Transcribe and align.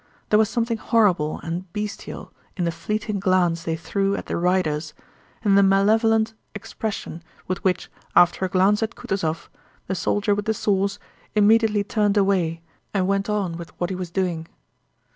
There 0.29 0.39
was 0.39 0.49
something 0.49 0.77
horrible 0.77 1.39
and 1.43 1.71
bestial 1.73 2.33
in 2.57 2.65
the 2.65 2.71
fleeting 2.71 3.19
glance 3.19 3.61
they 3.61 3.75
threw 3.75 4.15
at 4.15 4.25
the 4.25 4.35
riders 4.35 4.95
and 5.43 5.51
in 5.51 5.55
the 5.55 5.61
malevolent 5.61 6.33
expression 6.55 7.21
with 7.47 7.63
which, 7.63 7.91
after 8.15 8.43
a 8.43 8.49
glance 8.49 8.81
at 8.81 8.95
Kutúzov, 8.95 9.47
the 9.85 9.93
soldier 9.93 10.33
with 10.33 10.45
the 10.45 10.55
sores 10.55 10.97
immediately 11.35 11.83
turned 11.83 12.17
away 12.17 12.61
and 12.95 13.07
went 13.07 13.29
on 13.29 13.57
with 13.57 13.79
what 13.79 13.91
he 13.91 13.95
was 13.95 14.09
doing. 14.09 14.47